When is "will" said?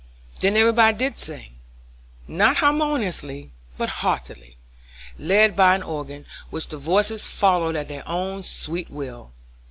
8.89-9.31